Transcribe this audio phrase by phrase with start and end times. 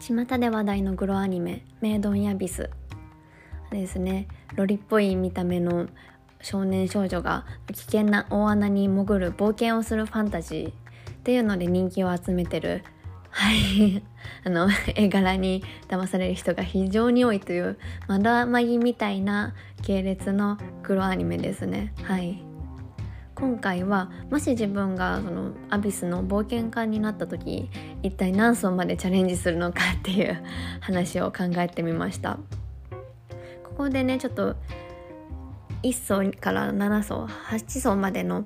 [0.00, 2.70] 巷で話題のグロアニメ「メイドンアビス」
[3.70, 4.28] ですね。
[4.54, 5.86] ロリっぽい見た目の
[6.40, 10.88] 少年少女が危険な大穴に潜る冒険をするファンタジー。
[11.18, 12.82] っていうので人気を集めてる。
[13.30, 14.02] はい。
[14.44, 21.92] あの絵柄に騙される人が非常に多いというまだまぎみたいな系列の黒アニメですね。
[22.02, 22.47] はい。
[23.38, 27.70] 今回はもし自分がそのアビスの冒険家になった時
[28.02, 30.42] 一体何層までチャレンジするのかっていう
[30.80, 32.36] 話を考えてみました。
[33.62, 34.56] ここでねちょっと
[35.84, 38.44] 1層から7層8層までの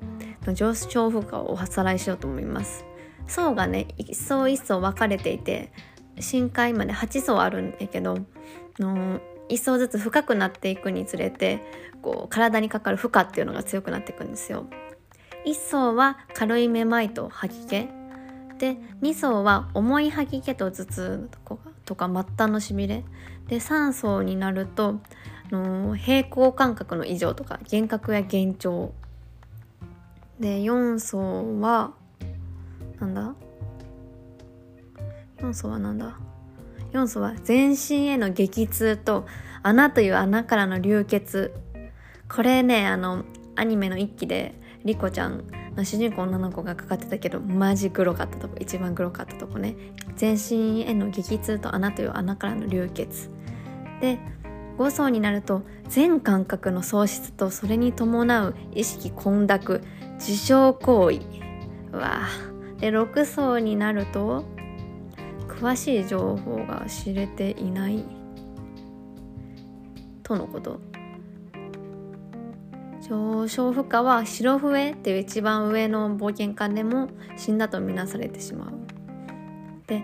[0.53, 2.85] 上昇負荷をおさらいしようと思います。
[3.27, 5.73] 層がね1層1層分かれていて
[6.21, 8.19] 深海まで8層あるんだけど
[8.79, 11.61] の1層ずつ深くなっていくにつれて
[12.03, 14.67] こう体にかかる負荷っていうのが強くなっていくんですよ。
[15.45, 17.89] 1層は軽いめまいと吐き気。
[18.59, 21.29] で2層は重い吐き気と頭痛
[21.85, 23.05] とか末端のしびれ。
[23.49, 25.01] で3層になると
[25.51, 28.93] あの平行感覚の異常とか幻覚や幻聴。
[30.39, 31.93] で4層は
[33.01, 33.35] なんだ
[35.39, 36.19] ？4層はなんだ
[36.93, 39.27] ？4層は全身への激痛と
[39.65, 41.53] 穴という穴からの流血。
[42.29, 43.25] これねあの
[43.57, 44.55] アニメの一期で
[44.85, 45.45] リコちゃん
[45.77, 49.77] の主人公女の子がかかってたけどマジ黒かったとこ一番黒かったとこね。
[50.17, 53.31] 全身への激痛と穴という穴からの流血。
[54.01, 54.19] で
[54.79, 59.83] 5層になると全感覚の喪失とそれに伴う意識混濁
[60.15, 61.21] 自傷行為。
[61.93, 62.23] うわ
[62.79, 64.45] で6層になると
[65.49, 68.05] 詳しい情報が知れていない。
[70.23, 70.81] とのこと。
[73.13, 78.73] 上昇負荷は白笛っていう一番上の冒険家でも死んだとみなされてしまう。
[79.87, 80.03] で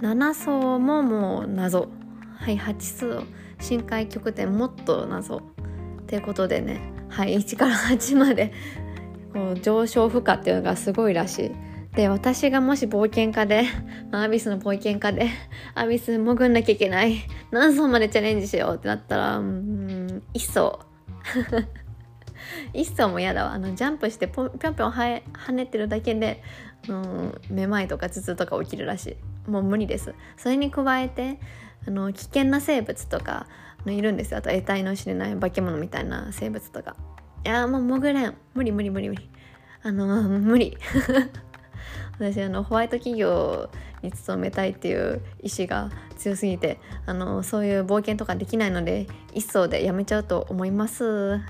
[0.00, 1.88] 7層ももう謎。
[2.36, 3.24] はい8層
[3.58, 5.42] 深海極点もっと謎っ
[6.06, 6.92] ていうことでね。
[7.08, 8.52] はい1から8まで
[9.32, 11.50] こう上昇負荷っていうのがすごいらしい。
[11.96, 13.64] で私がもし冒険家で、
[14.12, 15.30] まあ、アビスの冒険家で
[15.74, 17.16] アビス潜んなきゃいけない。
[17.50, 20.78] 何層までチャレンジしようってなったらうん1層。
[22.74, 23.52] 1層も嫌だわ。
[23.52, 26.42] あのジャンプしてぴょんぴょん跳ねてるだけで、
[26.88, 29.16] うん、めまいとか頭痛とか起きるらし
[29.46, 29.50] い。
[29.50, 30.14] もう無理です。
[30.36, 31.38] それに加えて
[31.86, 33.46] あの危険な生物とか
[33.86, 34.38] いるんですよ。
[34.38, 36.96] あと得体の知れない化け物みたいな生物とか。
[37.44, 38.34] いやもう潜れん。
[38.54, 39.30] 無理無理無理無理。
[39.82, 40.76] あの無理。
[42.18, 43.68] 私あのホワイト企業
[44.02, 51.40] に勤めたいっていう意志が強すぎてあのそういう冒険とかできないので一層でやめちゃうと思います。